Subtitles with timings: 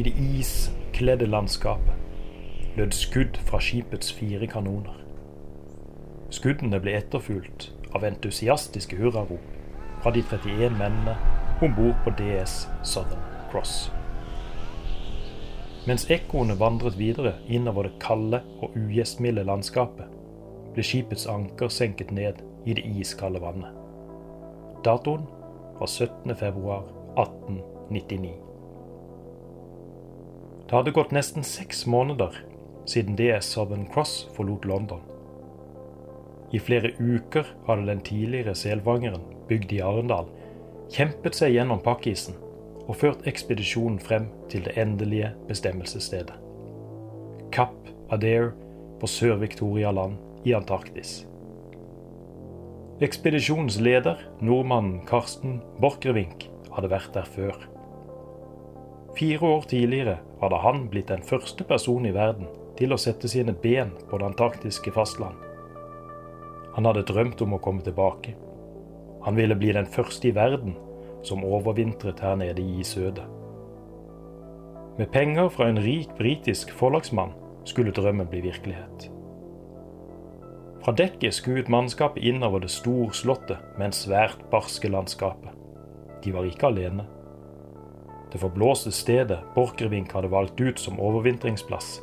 [0.00, 1.92] I det iskledde landskapet
[2.76, 4.96] lød skudd fra skipets fire kanoner.
[6.32, 9.44] Skuddene ble etterfulgt av entusiastiske hurrarop
[10.00, 11.16] fra de 31 mennene
[11.60, 13.20] om bord på DS Southern
[13.52, 13.92] Cross.
[15.84, 20.06] Mens ekkoene vandret videre innover det kalde og ugjestmilde landskapet,
[20.72, 23.72] ble skipets anker senket ned i det iskalde vannet.
[24.80, 25.28] Datoen
[25.76, 28.49] var 17.2.1899.
[30.70, 32.36] Det hadde gått nesten seks måneder
[32.86, 35.00] siden DS Southern Cross forlot London.
[36.54, 40.28] I flere uker hadde den tidligere selfangeren, bygd i Arendal,
[40.94, 42.38] kjempet seg gjennom pakkisen
[42.84, 46.38] og ført ekspedisjonen frem til det endelige bestemmelsesstedet.
[47.50, 48.52] Kapp Adair
[49.02, 51.24] på Sør-Victoria land i Antarktis.
[53.02, 57.58] Ekspedisjonens leder, nordmannen Karsten Borchgrevink, hadde vært der før.
[59.18, 63.52] Fire år tidligere hadde han blitt den første personen i verden til å sette sine
[63.52, 65.36] ben på det antarktiske fastland.
[66.76, 68.36] Han hadde drømt om å komme tilbake.
[69.26, 70.76] Han ville bli den første i verden
[71.26, 73.26] som overvintret her nede i isødet.
[74.98, 77.34] Med penger fra en rik britisk forlagsmann
[77.68, 79.10] skulle drømmen bli virkelighet.
[80.80, 85.52] Fra dekket skuet mannskapet innover det storslåtte, men svært barske landskapet.
[86.24, 87.04] De var ikke alene.
[88.32, 92.02] Det forblåste stedet Borchgrevink hadde valgt ut som overvintringsplass,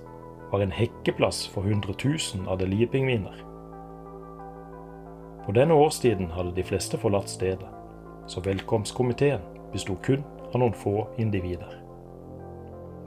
[0.52, 3.44] var en hekkeplass for 100 000 adeliepingviner.
[5.46, 7.68] På denne årstiden hadde de fleste forlatt stedet,
[8.28, 11.78] så velkomstkomiteen besto kun av noen få individer.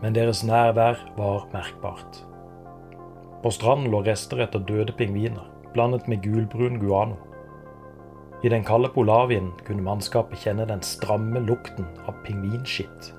[0.00, 2.22] Men deres nærvær var merkbart.
[3.42, 7.18] På stranden lå rester etter døde pingviner, blandet med gulbrun guano.
[8.42, 13.10] I den kalde polarvinden kunne mannskapet kjenne den stramme lukten av pingvinskitt.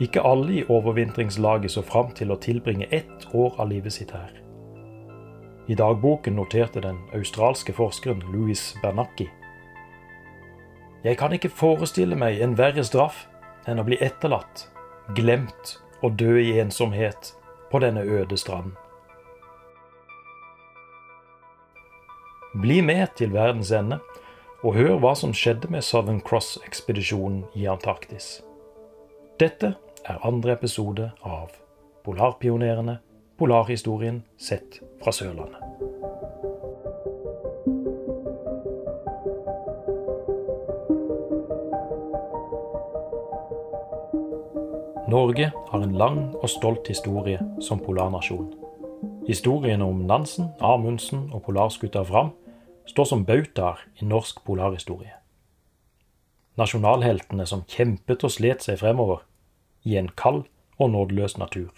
[0.00, 4.30] Ikke alle i overvintringslaget så fram til å tilbringe ett år av livet sitt her.
[5.68, 9.28] I dagboken noterte den australske forskeren Louis Bernacki.
[11.04, 13.26] Jeg kan ikke forestille meg en verre straff
[13.68, 14.68] enn å bli etterlatt,
[15.16, 17.34] glemt og dø i ensomhet
[17.70, 18.76] på denne øde stranden.
[22.52, 24.00] Bli med til verdens ende
[24.66, 28.40] og hør hva som skjedde med Southern Cross-ekspedisjonen i Antarktis.
[29.38, 31.54] Dette er andre episode av
[32.04, 32.98] Polarpionerene
[33.38, 35.62] polarhistorien sett fra Sørlandet.
[45.10, 48.50] Norge har en lang og stolt historie som polarnasjon.
[49.26, 52.34] Historiene om Nansen, Amundsen og polarskuta Fram
[52.90, 55.14] står som bautaer i norsk polarhistorie.
[56.58, 59.22] Nasjonalheltene som kjempet og slet seg fremover,
[59.86, 60.44] i en kald
[60.76, 61.70] og nådeløs natur.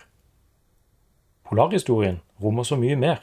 [1.46, 3.20] Polarhistorien rommer så mye mer.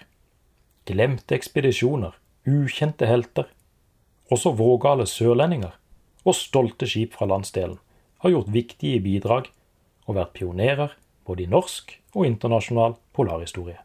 [0.87, 2.13] Glemte ekspedisjoner,
[2.47, 3.49] ukjente helter,
[4.29, 5.73] også vågale sørlendinger
[6.23, 7.79] og stolte skip fra landsdelen
[8.21, 9.49] har gjort viktige bidrag
[10.05, 10.93] og vært pionerer
[11.25, 13.79] både i norsk og internasjonal polarhistorie.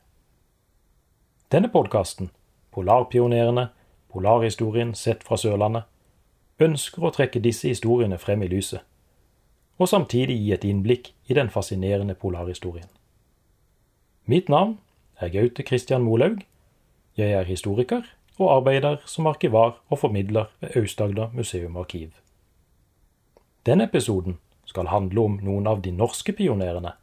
[1.53, 2.31] Denne podkasten,
[2.75, 3.69] Polarpionerene,
[4.15, 5.85] polarhistorien sett fra Sørlandet,
[6.63, 8.87] ønsker å trekke disse historiene frem i lyset
[9.79, 12.89] og samtidig gi et innblikk i den fascinerende polarhistorien.
[14.27, 14.79] Mitt navn
[15.21, 16.45] er Gaute Christian Molaug.
[17.17, 18.03] Jeg er historiker
[18.39, 22.11] og arbeider som arkivar og formidler ved Aust-Agder museum arkiv.
[23.67, 26.95] Denne episoden skal handle om noen av de norske pionerene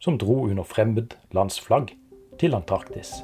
[0.00, 1.92] som dro under fremmed lands flagg
[2.38, 3.22] til Antarktis.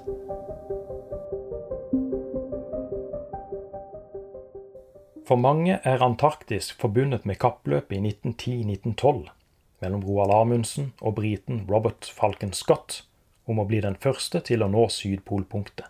[5.25, 9.31] For mange er Antarktis forbundet med kappløpet i 1910-1912
[9.81, 13.07] mellom Roald Amundsen og briten Robert Falcon Scott
[13.49, 15.89] om å bli den første til å nå Sydpolpunktet.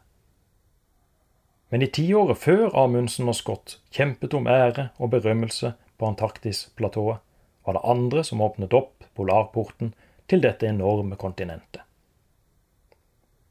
[1.74, 7.18] Men i tiåret før Amundsen og Scott kjempet om ære og berømmelse på Antarktisplatået,
[7.66, 9.94] var det andre som åpnet opp polarporten
[10.30, 11.82] til dette enorme kontinentet.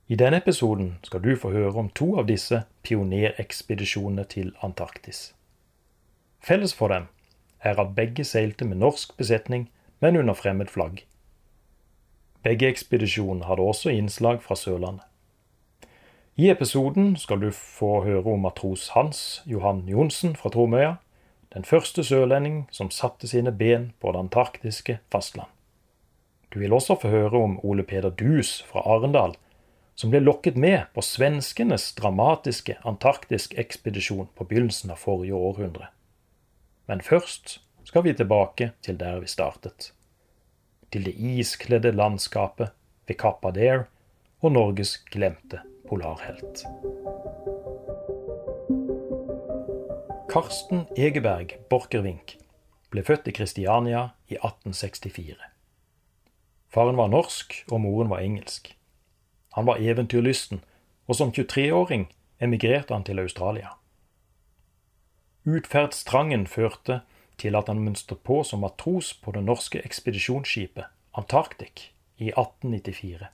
[0.08, 5.34] I denne episoden skal du få høre om to av disse pionerekspedisjonene til Antarktis.
[6.44, 7.08] Felles for dem
[7.64, 9.70] er at begge seilte med norsk besetning,
[10.02, 11.06] men under fremmed flagg.
[12.44, 15.06] Begge ekspedisjonene hadde også innslag fra Sørlandet.
[16.36, 20.96] I episoden skal du få høre om matros Hans Johan Johnsen fra Tromøya,
[21.54, 25.48] den første sørlending som satte sine ben på det antarktiske fastland.
[26.54, 29.38] Du vil også få høre om Ole Peder Dus fra Arendal,
[29.96, 35.94] som ble lokket med på svenskenes dramatiske antarktiske ekspedisjon på begynnelsen av forrige århundre.
[36.88, 39.94] Men først skal vi tilbake til der vi startet.
[40.94, 42.70] til det iskledde landskapet
[43.08, 43.86] ved Kappa Dare
[44.42, 45.60] og Norges glemte
[45.90, 46.64] polarhelt.
[50.30, 52.36] Karsten Egeberg Borchgrevink
[52.92, 55.36] ble født i Kristiania i 1864.
[56.70, 58.76] Faren var norsk, og moren var engelsk.
[59.54, 60.64] Han var eventyrlysten,
[61.08, 62.08] og som 23-åring
[62.42, 63.76] emigrerte han til Australia.
[65.44, 67.02] Utferdstrangen førte
[67.42, 70.88] til at han mønstret på som matros på det norske ekspedisjonsskipet
[71.20, 73.28] Antarktik i 1894.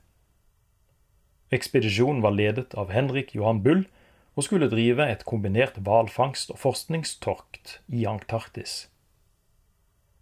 [1.54, 3.86] Ekspedisjonen var ledet av Henrik Johan Bull
[4.34, 8.88] og skulle drive et kombinert hvalfangst- og forskningstorkt i Antarktis.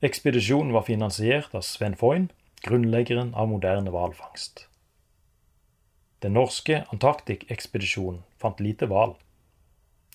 [0.04, 2.28] Ekspedisjonen var finansiert av Sven Foyn,
[2.68, 4.68] grunnleggeren av moderne hvalfangst.
[6.22, 9.16] Den norske Antarktik-ekspedisjonen fant lite hval.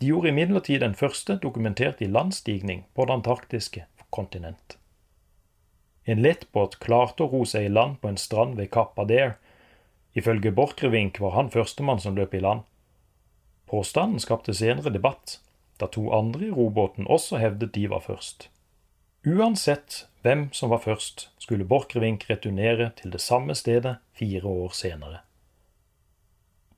[0.03, 4.75] De gjorde imidlertid den første dokumenterte landstigning på det antarktiske kontinent.
[6.03, 9.37] En lettbåt klarte å ro seg i land på en strand ved Kapp Adair.
[10.19, 12.65] Ifølge Borchgrevink var han førstemann som løp i land.
[13.71, 15.37] Påstanden skapte senere debatt,
[15.79, 18.49] da to andre i robåten også hevdet de var først.
[19.23, 25.23] Uansett hvem som var først, skulle Borchgrevink returnere til det samme stedet fire år senere.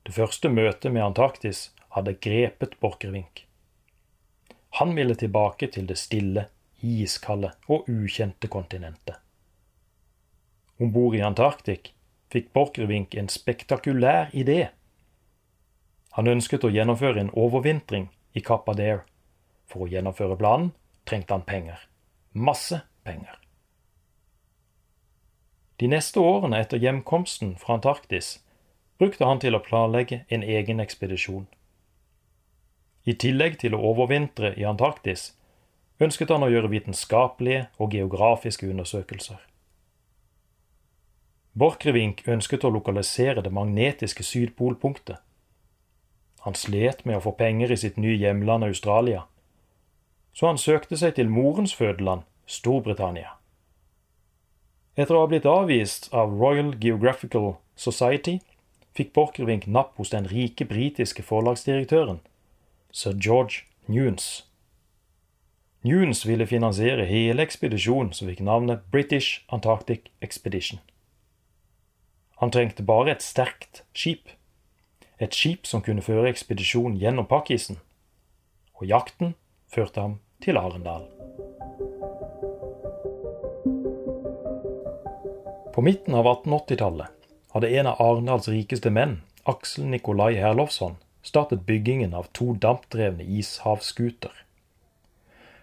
[0.04, 3.46] Det første møtet med Antarktis hadde grepet Borchgrevink.
[4.79, 6.49] Han ville tilbake til det stille,
[6.82, 9.20] iskalde og ukjente kontinentet.
[10.81, 11.93] Om bord i Antarktik
[12.35, 14.73] fikk Borchgrevink en spektakulær idé.
[16.19, 19.05] Han ønsket å gjennomføre en overvintring i Cap Adair.
[19.70, 20.73] For å gjennomføre planen
[21.06, 21.79] trengte han penger.
[22.35, 23.38] Masse penger.
[25.79, 28.41] De neste årene etter hjemkomsten fra Antarktis
[28.99, 31.46] brukte han til å planlegge en egen ekspedisjon.
[33.04, 35.34] I tillegg til å overvintre i Antarktis
[36.02, 39.42] ønsket han å gjøre vitenskapelige og geografiske undersøkelser.
[41.54, 45.20] Borchgrevink ønsket å lokalisere det magnetiske sydpolpunktet.
[46.48, 49.22] Han slet med å få penger i sitt nye hjemland Australia,
[50.34, 53.36] så han søkte seg til morens fødeland, Storbritannia.
[54.96, 58.40] Etter å ha blitt avvist av Royal Geographical Society
[58.96, 62.20] fikk Borchgrevink napp hos den rike britiske forlagsdirektøren
[62.94, 64.46] sir George Nunes.
[65.81, 70.79] Nunes ville finansiere hele ekspedisjonen som fikk navnet British Antarctic Expedition.
[72.38, 74.31] Han trengte bare et sterkt skip.
[75.19, 77.81] Et skip som kunne føre ekspedisjonen gjennom pakkisen.
[78.79, 79.35] Og jakten
[79.67, 81.11] førte ham til Arendal.
[85.75, 87.11] På midten av 1880-tallet
[87.56, 94.32] hadde en av Arendals rikeste menn, Aksel Nikolai Herlovsson, startet byggingen av to dampdrevne ishavsskuter.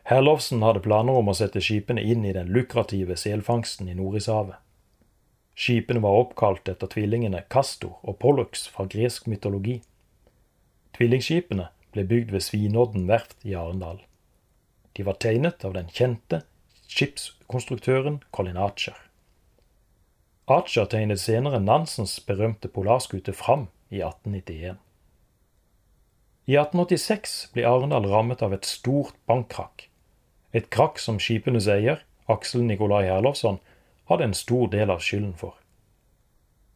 [0.10, 4.58] Herlovsen hadde planer om å sette skipene inn i den lukrative selfangsten i Nordishavet.
[5.56, 9.78] Skipene var oppkalt etter tvillingene Castor og Pollux fra gresk mytologi.
[10.98, 14.02] Tvillingskipene ble bygd ved Svinodden verft i Arendal.
[14.98, 16.42] De var tegnet av den kjente
[16.92, 18.98] skipskonstruktøren Colin Archer.
[20.52, 24.82] Archer tegnet senere Nansens berømte polarskute Fram i 1891.
[26.50, 29.88] I 1886 blir Arendal rammet av et stort bankkrakk.
[30.52, 33.60] Et krakk som skipenes eier, Aksel Nikolai Herlovsson,
[34.10, 35.54] hadde en stor del av skylden for.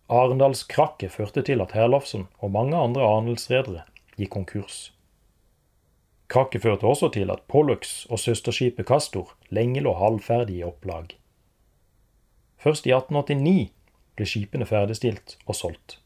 [0.05, 3.87] Arendalskrakket førte til at Herlovsson og mange andre anelsredere
[4.19, 4.77] gikk konkurs.
[6.29, 11.17] Krakket førte også til at Pollux og søsterskipet Castor lenge lå halvferdig i opplag.
[12.61, 13.71] Først i 1889
[14.15, 15.99] ble skipene ferdigstilt og solgt.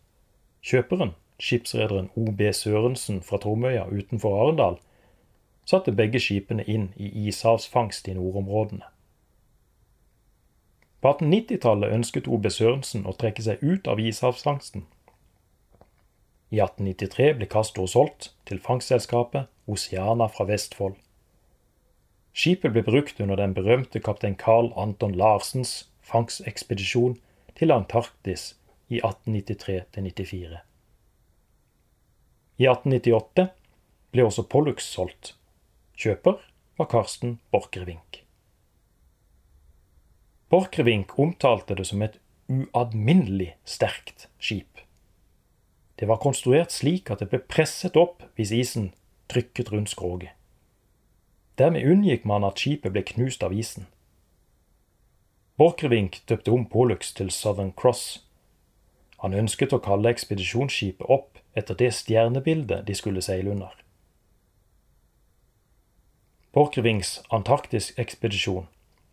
[0.63, 2.51] Kjøperen, skipsrederen O.B.
[2.53, 4.77] Sørensen fra Tromøya utenfor Arendal,
[5.65, 8.85] satte begge skipene inn i ishavsfangst i nordområdene.
[10.99, 12.49] På 1890-tallet ønsket O.B.
[12.51, 14.83] Sørensen å trekke seg ut av ishavsfangsten.
[16.49, 20.97] I 1893 ble Castro solgt til fangstselskapet Oceana fra Vestfold.
[22.33, 27.19] Skipet ble brukt under den berømte kaptein Carl Anton Larsens fangstekspedisjon
[27.59, 28.55] til Antarktis
[28.89, 30.68] i 1893-94.
[32.59, 33.45] I 1898
[34.11, 35.33] ble også Pollux solgt.
[35.95, 36.41] Kjøper
[36.79, 38.23] var Karsten Borchgrevink.
[40.51, 42.17] Borchgrevink omtalte det som et
[42.49, 44.81] uadminnelig sterkt skip.
[45.99, 48.91] Det var konstruert slik at det ble presset opp hvis isen
[49.31, 50.33] trykket rundt skroget.
[51.59, 53.87] Dermed unngikk man at skipet ble knust av isen.
[55.59, 58.23] Borchgrevink døpte om Pollux til Southern Cross.
[59.19, 63.73] Han ønsket å kalle ekspedisjonsskipet opp etter det stjernebildet de skulle seile under.
[66.55, 68.65] Borchgrevinks Antarktisk-ekspedisjon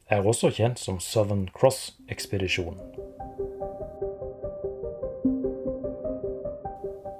[0.08, 2.80] er også kjent som Southern Cross-ekspedisjonen.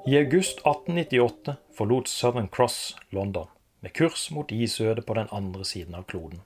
[0.06, 3.50] I august 1898 forlot Southern Cross London
[3.82, 6.40] med kurs mot isødet på den andre siden av kloden.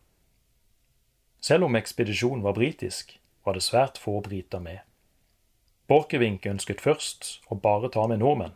[1.41, 4.81] Selv om ekspedisjonen var britisk, var det svært få briter med.
[5.91, 8.53] Borchgrevink ønsket først å bare ta med nordmenn.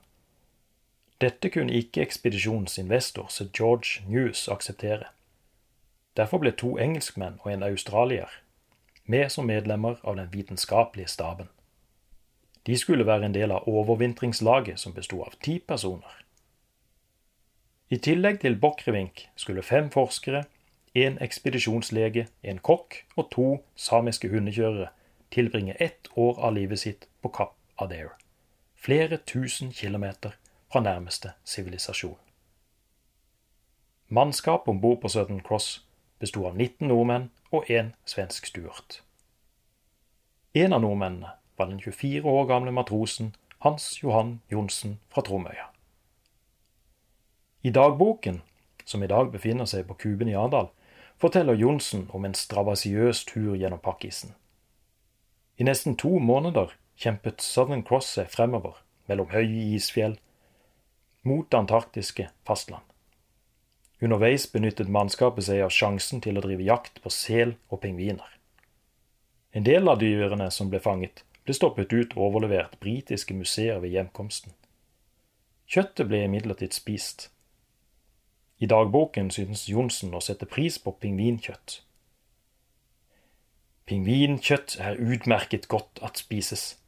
[1.19, 5.09] Dette kunne ikke ekspedisjonens investor, sir George News, akseptere.
[6.15, 8.31] Derfor ble to engelskmenn og en australier
[9.11, 11.51] med som medlemmer av den vitenskapelige staben.
[12.67, 16.15] De skulle være en del av overvintringslaget, som bestod av ti personer.
[17.91, 20.47] I tillegg til Borchgrevink skulle fem forskere,
[20.95, 24.93] en ekspedisjonslege, en kokk og to samiske hundekjørere
[25.35, 28.15] tilbringe ett år av livet sitt på Kapp Adair,
[28.75, 30.37] flere tusen kilometer
[30.73, 32.19] fra nærmeste sivilisasjon.
[34.09, 35.87] Mannskapet om bord på Southern Cross
[36.23, 39.01] besto av 19 nordmenn og én svensk stuart.
[40.55, 45.71] En av nordmennene var den 24 år gamle matrosen Hans Johan Johnsen fra Tromøya.
[47.63, 48.43] I dagboken,
[48.85, 50.69] som i dag befinner seg på Kuben i Arendal,
[51.17, 54.35] forteller Johnsen om en stravasiøs tur gjennom pakkisen.
[55.57, 58.81] I nesten to måneder kjempet Southern Cross seg fremover
[59.11, 60.17] mellom høye isfjell
[61.25, 62.83] mot det antarktiske fastland.
[64.03, 68.27] Underveis benyttet mannskapet seg av sjansen til å drive jakt på sel og pingviner.
[69.55, 73.95] En del av dyrene som ble fanget, ble stoppet ut og overlevert britiske museer ved
[73.95, 74.53] hjemkomsten.
[75.71, 77.29] Kjøttet ble imidlertid spist.
[78.59, 81.84] I dagboken synes Johnsen å sette pris på pingvinkjøtt.
[83.85, 86.79] Pingvinkjøtt er utmerket godt at spises,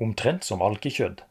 [0.00, 1.22] omtrent som alkekjøtt.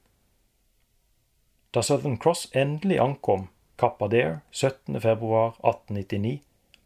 [1.73, 6.37] Da Southern Cross endelig ankom Cappadere Adair 17.2.1899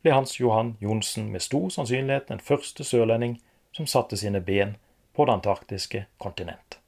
[0.01, 3.37] ble Hans Johan Johnsen med stor sannsynlighet den første sørlending
[3.75, 4.77] som satte sine ben
[5.13, 6.79] på det antarktiske kontinent.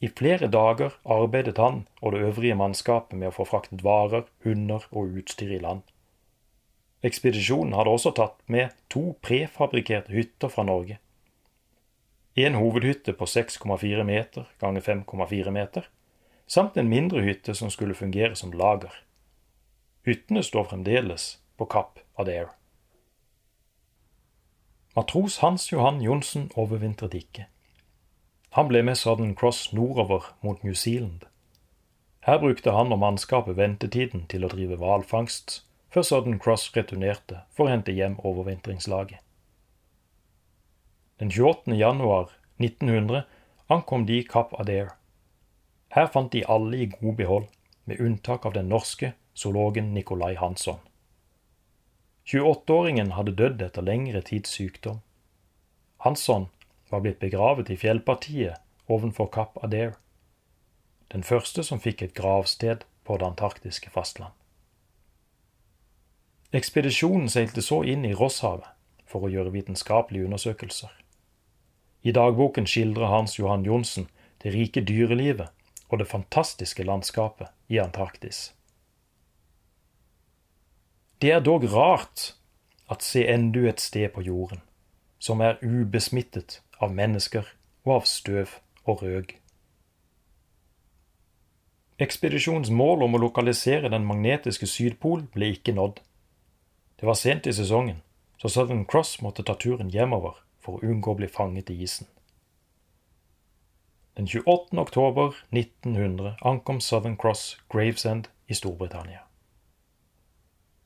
[0.00, 4.86] I flere dager arbeidet han og det øvrige mannskapet med å få fraktet varer, hunder
[4.90, 5.84] og utstyr i land.
[7.02, 10.98] Ekspedisjonen hadde også tatt med to prefabrikkerte hytter fra Norge.
[12.36, 15.88] En hovedhytte på 6,4 meter ganger 5,4 meter,
[16.46, 18.92] samt en mindre hytte som skulle fungere som lager.
[20.06, 22.52] Hyttene står fremdeles på Kapp Adair.
[24.96, 27.46] Matros Hans Johan Johnsen overvintret ikke.
[28.58, 31.24] Han ble med Southern Cross nordover mot New Zealand.
[32.26, 37.66] Her brukte han og mannskapet ventetiden til å drive hvalfangst, før Sudden Cross returnerte for
[37.66, 39.18] å hente hjem overvintringslaget.
[41.20, 41.74] Den 28.
[41.76, 42.30] januar
[42.62, 43.24] 1900
[43.68, 44.94] ankom de Kapp Adair.
[45.92, 47.48] Her fant de alle i god behold,
[47.84, 50.78] med unntak av den norske zoologen Nicolai Hansson.
[52.30, 55.00] 28-åringen hadde dødd etter lengre tids sykdom.
[56.04, 56.46] Hansson
[56.90, 59.96] var blitt begravet i fjellpartiet ovenfor Kapp Adair,
[61.10, 64.32] den første som fikk et gravsted på det antarktiske fastland.
[66.50, 68.66] Ekspedisjonen seilte så inn i Rosshavet
[69.06, 70.90] for å gjøre vitenskapelige undersøkelser.
[72.02, 74.08] I dagboken skildrer Hans Johan Johnsen
[74.42, 75.52] det rike dyrelivet
[75.90, 78.52] og det fantastiske landskapet i Antarktis.
[81.20, 82.32] Det er dog rart
[82.90, 84.62] at se endu et sted på jorden
[85.20, 87.44] som er ubesmittet av mennesker
[87.84, 88.56] og av støv
[88.88, 89.36] og røg.
[92.00, 96.00] Ekspedisjonens mål om å lokalisere den magnetiske sydpol ble ikke nådd.
[97.00, 98.02] Det var sent i sesongen,
[98.36, 102.06] så Southern Cross måtte ta turen hjemover for å unngå å bli fanget i isen.
[104.18, 104.76] Den 28.
[104.82, 109.22] oktober 1900 ankom Southern Cross Gravesend i Storbritannia.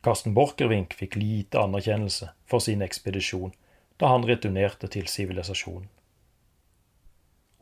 [0.07, 3.57] Karsten Borchgrevink fikk lite anerkjennelse for sin ekspedisjon
[3.99, 5.89] da han returnerte til sivilisasjonen.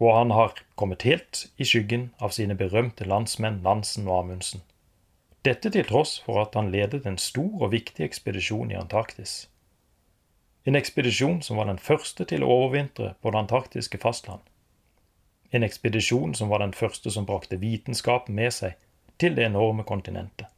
[0.03, 4.61] Og han har kommet helt i skyggen av sine berømte landsmenn Nansen og Amundsen.
[5.43, 9.49] Dette til tross for at han ledet en stor og viktig ekspedisjon i Antarktis.
[10.65, 14.47] En ekspedisjon som var den første til å overvintre på det antarktiske fastland
[15.53, 18.79] en ekspedisjon som var den første som brakte vitenskapen med seg
[19.21, 20.49] til det enorme kontinentet.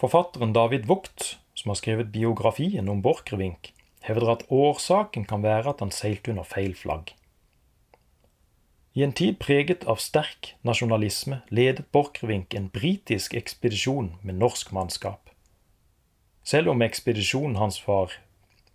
[0.00, 3.72] Forfatteren David Vogt, som har skrevet biografien om Borchgrevink,
[4.04, 7.12] hevder at årsaken kan være at han seilte under feil flagg.
[8.92, 15.30] I en tid preget av sterk nasjonalisme ledet Borchgrevink en britisk ekspedisjon med norsk mannskap.
[16.42, 18.16] Selv om ekspedisjonen hans var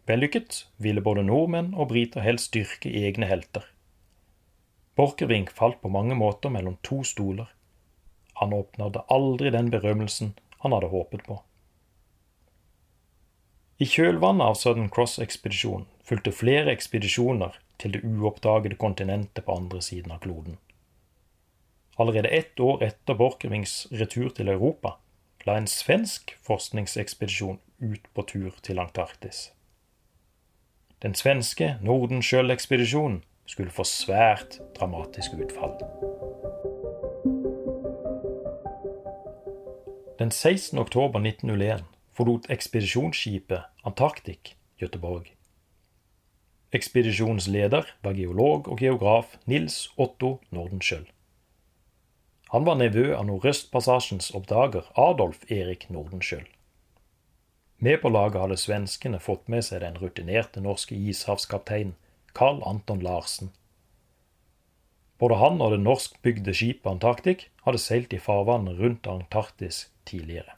[0.08, 3.66] Vellykket ville både nordmenn og briter helst styrke egne helter.
[4.96, 7.50] Borchgrevink falt på mange måter mellom to stoler.
[8.40, 10.32] Han oppnådde aldri den berømmelsen
[10.64, 11.42] han hadde håpet på.
[13.84, 20.12] I kjølvannet av Southern Cross-ekspedisjonen fulgte flere ekspedisjoner til det uoppdagede kontinentet på andre siden
[20.12, 20.58] av kloden.
[21.98, 24.98] Allerede ett år etter Borchgrevinks retur til Europa
[25.46, 29.52] la en svensk forskningsekspedisjon ut på tur til Antarktis.
[31.02, 35.78] Den svenske Nordenskjøl-ekspedisjonen skulle få svært dramatisk utfall.
[40.20, 40.80] Den 16.
[40.80, 41.84] oktober 1901
[42.16, 45.35] forlot ekspedisjonsskipet Antarktik Göteborg.
[46.76, 51.06] Ekspedisjonens leder var geolog og geograf Nils Otto Nordenskjøld.
[52.52, 56.50] Han var nevø av Nordøstpassasjens oppdager Adolf Erik Nordenskjøld.
[57.80, 61.96] Med på laget hadde svenskene fått med seg den rutinerte norske ishavskapteinen
[62.36, 63.54] Carl Anton Larsen.
[65.20, 70.58] Både han og det norskbygde skipet Antarktik hadde seilt i farvannet rundt Antarktis tidligere.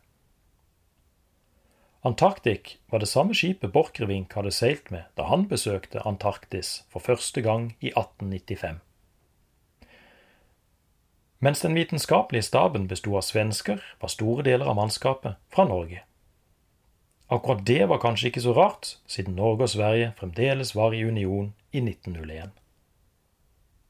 [2.07, 7.41] Antarktik var det samme skipet Borchgrevink hadde seilt med da han besøkte Antarktis for første
[7.43, 8.77] gang i 1895.
[11.43, 16.05] Mens den vitenskapelige staben besto av svensker, var store deler av mannskapet fra Norge.
[17.27, 21.51] Akkurat det var kanskje ikke så rart, siden Norge og Sverige fremdeles var i union
[21.75, 22.55] i 1901.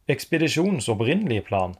[0.10, 1.78] Ekspedisjonens opprinnelige plan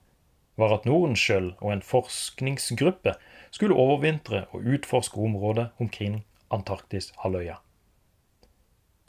[0.56, 3.18] var at Nordenskjøld og en forskningsgruppe
[3.52, 7.58] skulle overvintre og utforske området omkring Antarktis-halvøya.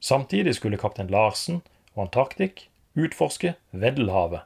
[0.01, 1.63] Samtidig skulle kaptein Larsen
[1.95, 4.41] og Antarktik utforske Veddelhavet.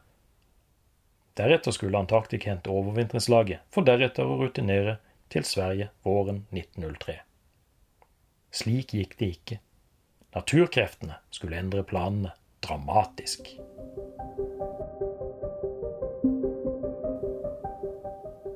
[1.36, 4.98] Deretter skulle Antarktik hente overvintringslaget, for deretter å rutinere
[5.32, 7.20] til Sverige våren 1903.
[8.52, 9.60] Slik gikk det ikke.
[10.36, 12.34] Naturkreftene skulle endre planene
[12.64, 13.48] dramatisk.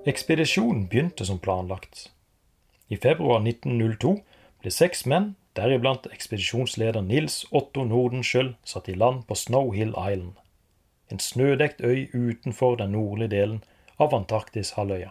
[0.06, 2.12] Ekspedisjonen begynte som planlagt.
[2.86, 4.12] I februar 1902
[4.62, 10.36] ble seks menn, deriblant ekspedisjonsleder Nils Otto Nordenskjøld, satt i land på Snow Hill Island,
[11.10, 13.64] en snødekt øy utenfor den nordlige delen
[13.98, 15.10] av Antarktis-halvøya.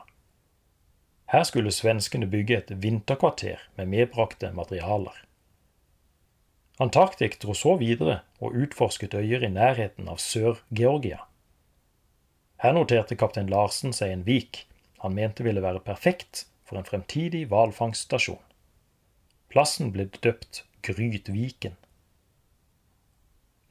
[1.33, 5.17] Her skulle svenskene bygge et vinterkvarter med medbrakte materialer.
[6.79, 11.19] Antarktik dro så videre og utforsket øyer i nærheten av Sør-Georgia.
[12.63, 14.63] Her noterte kaptein Larsen seg en vik
[15.05, 18.41] han mente ville være perfekt for en fremtidig hvalfangststasjon.
[19.53, 21.77] Plassen ble døpt Grytviken.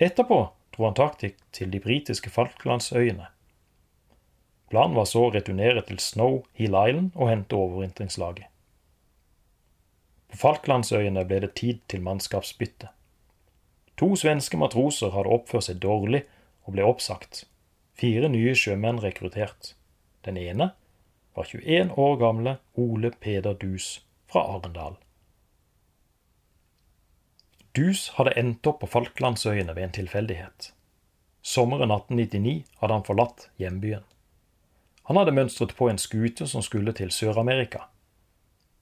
[0.02, 0.38] Etterpå
[0.74, 3.28] dro Antarktik til de britiske Falklandsøyene.
[4.70, 8.48] Planen var så å returnere til Snow Hill Island og hente overvintringslaget.
[10.30, 12.88] På Falklandsøyene ble det tid til mannskapsbytte.
[14.02, 16.24] To svenske matroser hadde oppført seg dårlig
[16.66, 17.44] og ble oppsagt.
[17.94, 19.76] Fire nye sjømenn rekruttert.
[20.26, 20.72] Den ene
[21.34, 24.96] var 21 år gamle Ole Peder Dus fra Arendal.
[27.74, 30.72] Dus hadde endt opp på Falklandsøyene ved en tilfeldighet.
[31.42, 34.04] Sommeren 1899 hadde han forlatt hjembyen.
[35.04, 37.88] Han hadde mønstret på en skute som skulle til Sør-Amerika.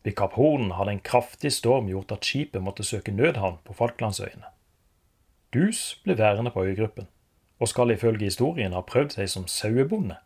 [0.05, 4.53] Ved Kapp Horn hadde en kraftig storm gjort at skipet måtte søke nødhavn på Falklandsøyene.
[5.55, 7.09] Dus ble værende på øygruppen,
[7.61, 10.17] og skal ifølge historien ha prøvd seg som sauebonde.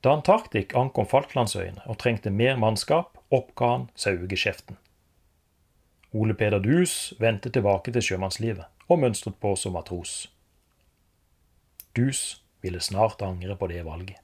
[0.00, 4.78] Da Antarktik ankom Falklandsøyene og trengte mer mannskap, oppga han sauegeskjeften.
[6.16, 10.30] Ole Peder Dus vendte tilbake til sjømannslivet og mønstret på som matros.
[11.94, 14.16] Dus ville snart angre på det valget.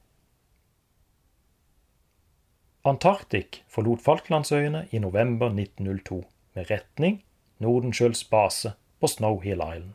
[2.86, 6.22] Antarktik forlot Falklandsøyene i november 1902
[6.54, 7.22] med retning
[7.58, 9.92] Nordenskjøls base på Snow Hill Island.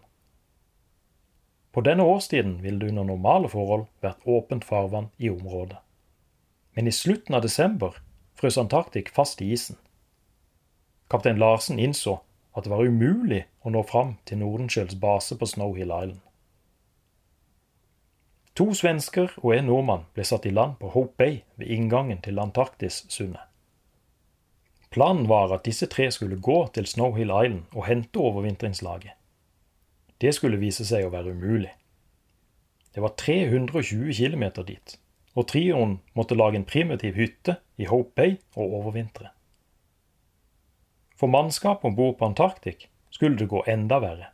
[1.71, 5.77] På denne årstiden ville det under normale forhold vært åpent farvann i området.
[6.75, 7.95] Men i slutten av desember
[8.39, 9.77] frøs Antarktik fast i isen.
[11.11, 12.19] Kaptein Larsen innså
[12.55, 16.19] at det var umulig å nå fram til Nordenskjølds base på Snowhill Island.
[18.59, 22.39] To svensker og en nordmann ble satt i land på Hope Bay ved inngangen til
[22.39, 23.47] Antarktissundet.
[24.91, 29.15] Planen var at disse tre skulle gå til Snowhill Island og hente overvintringslaget.
[30.21, 31.71] Det skulle vise seg å være umulig.
[32.93, 34.97] Det var 320 km dit,
[35.33, 39.31] og trioen måtte lage en primitiv hytte i Hope Bay og overvintre.
[41.17, 44.29] For mannskapet om bord på Antarktik skulle det gå enda verre.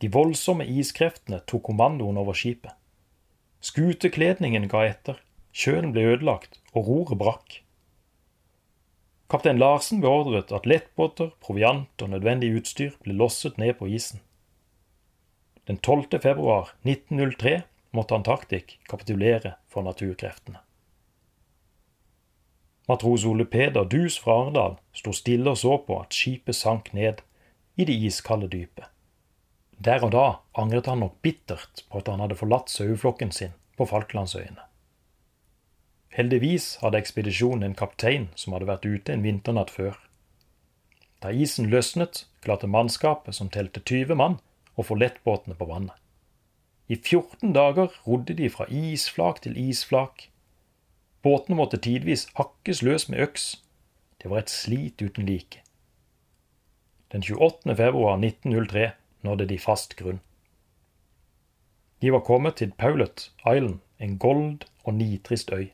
[0.00, 2.72] De voldsomme iskreftene tok kommandoen over skipet.
[3.60, 5.18] Skutekledningen ga etter,
[5.52, 7.58] kjølen ble ødelagt, og roret brakk.
[9.30, 14.24] Kaptein Larsen beordret at lettbåter, proviant og nødvendig utstyr ble losset ned på isen.
[15.68, 16.20] Den 12.
[16.22, 20.58] februar 1903 måtte Antarktik kapitulere for naturkreftene.
[22.88, 27.20] Matros Ole Peder Dus fra Arendal sto stille og så på at skipet sank ned
[27.76, 28.88] i det iskalde dypet.
[29.78, 30.24] Der og da
[30.58, 34.66] angret han nok bittert på at han hadde forlatt saueflokken sin på Falklandsøyene.
[36.10, 39.94] Heldigvis hadde ekspedisjonen en kaptein som hadde vært ute en vinternatt før.
[41.22, 44.40] Da isen løsnet, klarte mannskapet, som telte 20 mann,
[44.80, 45.96] å få lettbåtene på vannet.
[46.90, 50.26] I 14 dager rodde de fra isflak til isflak.
[51.22, 53.50] Båtene måtte tidvis hakkes løs med øks.
[54.18, 55.62] Det var et slit uten like.
[57.12, 57.76] Den 28.
[57.76, 58.90] februar 1903
[59.22, 60.20] nådde de fast grunn.
[62.02, 65.70] De var kommet til Paulet Island, en gold og nitrist øy.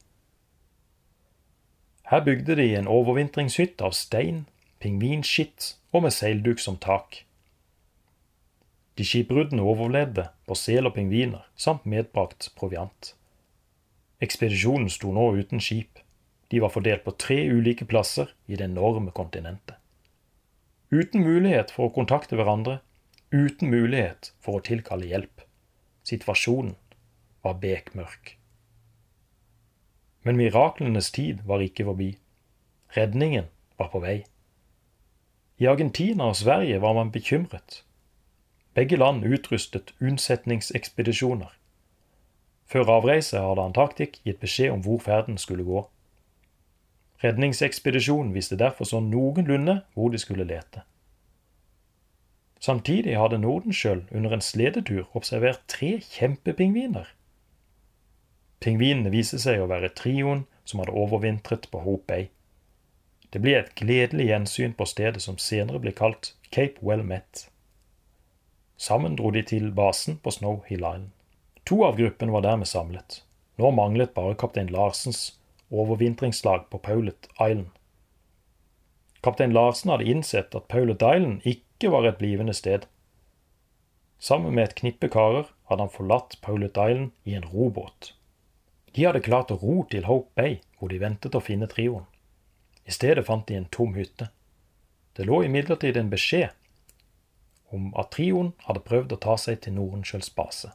[2.11, 4.47] Her bygde de en overvintringshytte av stein,
[4.79, 7.26] pingvinskitt og med seilduk som tak.
[8.97, 13.13] De skipbruddene overlevde på sel og pingviner, samt medbrakt proviant.
[14.25, 16.01] Ekspedisjonen sto nå uten skip.
[16.49, 19.77] De var fordelt på tre ulike plasser i det enorme kontinentet.
[20.89, 22.79] Uten mulighet for å kontakte hverandre,
[23.35, 25.43] uten mulighet for å tilkalle hjelp.
[26.07, 26.77] Situasjonen
[27.43, 28.37] var bekmørk.
[30.23, 32.13] Men miraklenes tid var ikke forbi.
[32.97, 34.17] Redningen var på vei.
[35.59, 37.83] I Argentina og Sverige var man bekymret.
[38.77, 41.55] Begge land utrustet unnsetningsekspedisjoner.
[42.69, 45.87] Før avreise hadde Antarktik gitt beskjed om hvor ferden skulle gå.
[47.25, 50.85] Redningsekspedisjonen visste derfor sånn noenlunde hvor de skulle lete.
[52.61, 57.09] Samtidig hadde Nordenskjøld under en sledetur observert tre kjempepingviner.
[58.61, 62.29] Pingvinene viste seg å være trioen som hadde overvintret på Hope Bay.
[63.33, 67.49] Det ble et gledelig gjensyn på stedet som senere ble kalt Cape Well Met.
[68.77, 71.13] Sammen dro de til basen på Snow Hill Island.
[71.67, 73.23] To av gruppen var dermed samlet.
[73.57, 75.39] Nå manglet bare kaptein Larsens
[75.71, 77.71] overvintringslag på Paulet Island.
[79.25, 82.85] Kaptein Larsen hadde innsett at Paulet Island ikke var et blivende sted.
[84.19, 88.13] Sammen med et knippe karer hadde han forlatt Paulet Island i en robåt.
[88.93, 92.07] De hadde klart å ro til Hope Bay, hvor de ventet å finne trioen.
[92.87, 94.29] I stedet fant de en tom hytte.
[95.17, 96.53] Det lå imidlertid en beskjed
[97.75, 100.73] om at trioen hadde prøvd å ta seg til Norensjøls base.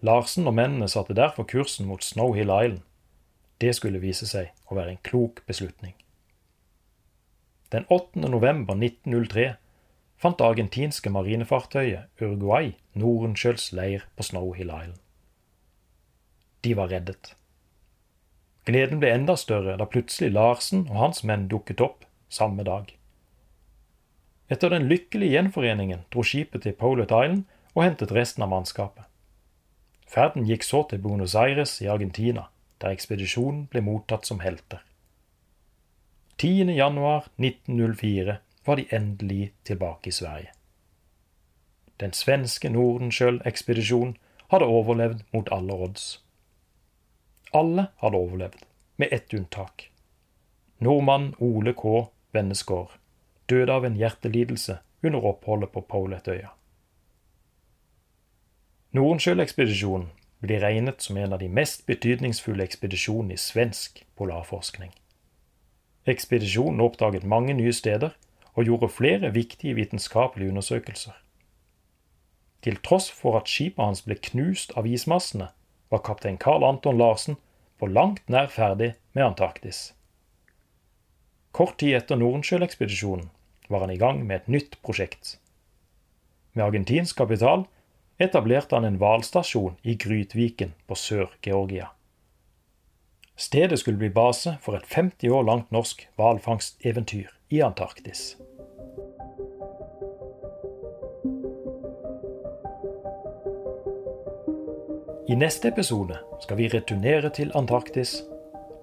[0.00, 2.84] Larsen og mennene satte derfor kursen mot Snow Hill Island.
[3.60, 5.92] Det skulle vise seg å være en klok beslutning.
[7.70, 8.24] Den 8.
[8.32, 9.52] november 1903
[10.20, 14.98] fant det argentinske marinefartøyet Uruguay Norensjøls leir på Snow Hill Island.
[16.64, 17.34] De var reddet.
[18.68, 22.90] Gleden ble enda større da plutselig Larsen og hans menn dukket opp samme dag.
[24.50, 27.44] Etter den lykkelige gjenforeningen dro skipet til Polet Island
[27.76, 29.06] og hentet resten av mannskapet.
[30.10, 32.48] Ferden gikk så til Buenos Aires i Argentina,
[32.82, 34.82] der ekspedisjonen ble mottatt som helter.
[36.42, 36.72] 10.
[36.74, 40.50] januar 1904 var de endelig tilbake i Sverige.
[42.00, 44.16] Den svenske Nordenskjøl-ekspedisjonen
[44.50, 46.06] hadde overlevd mot alle odds.
[47.54, 48.64] Alle hadde overlevd,
[48.96, 49.90] med ett unntak.
[50.80, 52.08] Nordmann Ole K.
[52.32, 52.99] Vennesgaard
[53.50, 56.52] døde av en hjertelidelse under oppholdet på Pauletøya.
[58.96, 60.08] Nordenskjøl-ekspedisjonen
[60.40, 64.90] blir regnet som en av de mest betydningsfulle ekspedisjonene i svensk polarforskning.
[66.10, 68.16] Ekspedisjonen oppdaget mange nye steder
[68.54, 71.14] og gjorde flere viktige vitenskapelige undersøkelser.
[72.64, 75.48] Til tross for at skipet hans ble knust av ismassene,
[75.90, 77.38] var kaptein Carl Anton Larsen
[77.78, 79.92] på langt nær ferdig med Antarktis.
[81.52, 83.30] Kort tid etter Nordenskjøl-ekspedisjonen
[83.70, 85.38] var han i gang med et nytt prosjekt.
[86.52, 87.64] Med argentinsk kapital
[88.18, 91.92] etablerte han en hvalstasjon i Grytviken på Sør-Georgia.
[93.40, 98.34] Stedet skulle bli base for et 50 år langt norsk hvalfangsteventyr i Antarktis.
[105.30, 108.16] I neste episode skal vi returnere til Antarktis,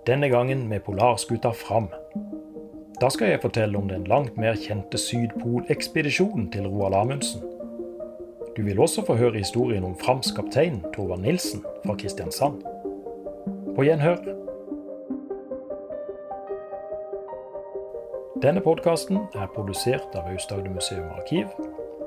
[0.08, 1.90] denne gangen med polarskuta Fram.
[3.02, 7.44] Da skal jeg fortelle om den langt mer kjente Sydpolekspedisjonen til Roald Amundsen.
[8.58, 12.64] Du vil også få høre historien om Frams kaptein Torvald Nilsen fra Kristiansand.
[13.76, 14.18] På gjenhør.
[18.42, 21.46] Denne podkasten er produsert av Aust-Agder museum arkiv.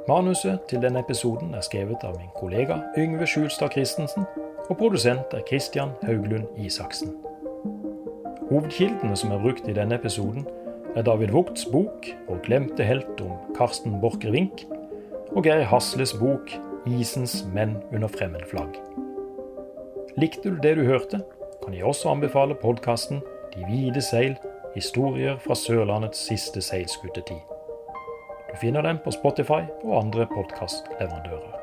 [0.09, 4.27] Manuset til denne episoden er skrevet av min kollega Yngve Skjulstad Christensen,
[4.67, 7.15] og produsent er Christian Hauglund Isaksen.
[8.51, 10.47] Hovedkildene som er brukt i denne episoden,
[10.97, 14.67] er David Vogts bok 'Vår glemte helt' om Karsten Borchgrevink,
[15.37, 16.51] og Geir Hasles bok
[16.87, 18.81] 'Isens menn under fremmedflagg'.
[20.17, 21.23] Likte du det du hørte,
[21.65, 23.23] kan jeg også anbefale podkasten
[23.55, 24.37] 'De hvite seil
[24.75, 27.41] historier fra Sørlandets siste seilskutetid.
[28.51, 31.60] Du finner den på Spotify og andre podkastleverandører.